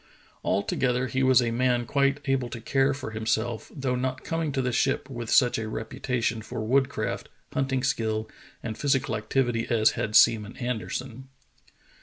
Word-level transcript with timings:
Altogether 0.43 1.05
he 1.05 1.21
was 1.21 1.43
a 1.43 1.51
man 1.51 1.85
quite 1.85 2.21
able 2.25 2.49
to 2.49 2.59
care 2.59 2.91
for 2.91 3.11
himself, 3.11 3.71
though 3.71 3.93
not 3.95 4.23
coming 4.23 4.51
to 4.51 4.59
the 4.59 4.71
ship 4.71 5.07
with 5.11 5.29
such 5.29 5.59
a 5.59 5.67
reputation 5.69 6.41
for 6.41 6.61
woodcraft, 6.65 7.29
hunting 7.53 7.83
skill, 7.83 8.27
and 8.63 8.79
physical 8.79 9.15
activity 9.15 9.67
as 9.69 9.91
had 9.91 10.15
Seaman 10.15 10.57
Anderson. 10.57 11.29